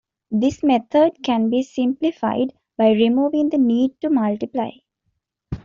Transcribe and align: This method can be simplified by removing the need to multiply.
This 0.31 0.63
method 0.63 1.21
can 1.23 1.51
be 1.51 1.61
simplified 1.61 2.53
by 2.75 2.89
removing 2.89 3.49
the 3.49 3.59
need 3.59 4.01
to 4.01 4.09
multiply. 4.09 4.71